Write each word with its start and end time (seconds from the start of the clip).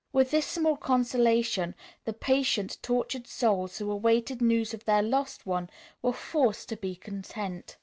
With 0.11 0.31
this 0.31 0.47
small 0.47 0.77
consolation, 0.77 1.75
the 2.05 2.13
patient, 2.13 2.79
tortured 2.81 3.27
souls 3.27 3.77
who 3.77 3.91
awaited 3.91 4.41
news 4.41 4.73
of 4.73 4.83
their 4.85 5.03
lost 5.03 5.45
one 5.45 5.69
were 6.01 6.11
forced 6.11 6.69
to 6.69 6.75
be 6.75 6.95
content. 6.95 7.77